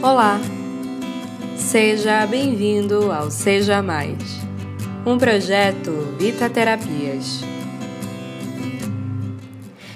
[0.00, 0.38] Olá!
[1.56, 4.16] Seja bem-vindo ao Seja Mais,
[5.04, 7.40] um projeto Vita Terapias.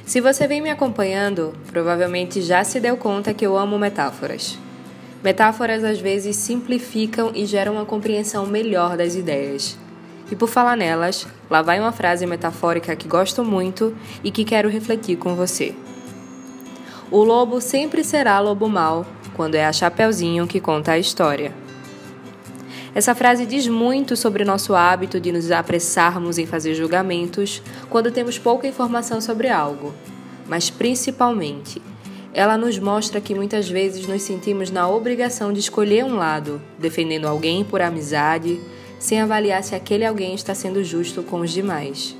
[0.05, 4.59] Se você vem me acompanhando, provavelmente já se deu conta que eu amo metáforas.
[5.23, 9.79] Metáforas às vezes simplificam e geram uma compreensão melhor das ideias.
[10.33, 14.69] E por falar nelas, lá vai uma frase metafórica que gosto muito e que quero
[14.69, 15.73] refletir com você.
[17.09, 21.55] O lobo sempre será lobo mau quando é a Chapeuzinho que conta a história.
[22.95, 28.39] Essa frase diz muito sobre nosso hábito de nos apressarmos em fazer julgamentos quando temos
[28.39, 29.95] pouca informação sobre algo,
[30.47, 31.81] mas principalmente,
[32.35, 37.27] ela nos mostra que muitas vezes nos sentimos na obrigação de escolher um lado, defendendo
[37.27, 38.61] alguém por amizade,
[38.99, 42.17] sem avaliar se aquele alguém está sendo justo com os demais.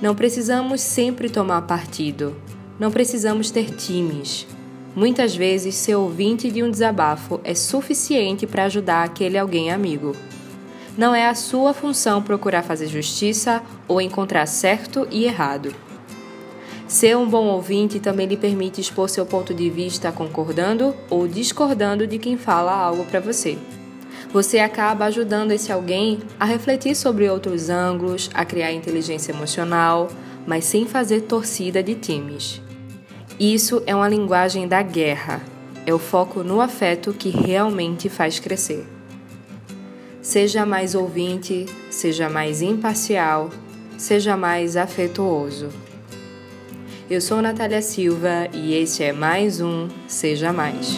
[0.00, 2.36] Não precisamos sempre tomar partido,
[2.78, 4.46] não precisamos ter times.
[4.96, 10.16] Muitas vezes, ser ouvinte de um desabafo é suficiente para ajudar aquele alguém amigo.
[10.96, 15.74] Não é a sua função procurar fazer justiça ou encontrar certo e errado.
[16.88, 22.06] Ser um bom ouvinte também lhe permite expor seu ponto de vista concordando ou discordando
[22.06, 23.58] de quem fala algo para você.
[24.32, 30.08] Você acaba ajudando esse alguém a refletir sobre outros ângulos, a criar inteligência emocional,
[30.46, 32.64] mas sem fazer torcida de times.
[33.38, 35.42] Isso é uma linguagem da guerra.
[35.84, 38.86] É o foco no afeto que realmente faz crescer.
[40.22, 43.50] Seja mais ouvinte, seja mais imparcial,
[43.98, 45.68] seja mais afetuoso.
[47.10, 50.96] Eu sou Natália Silva e este é mais um Seja Mais.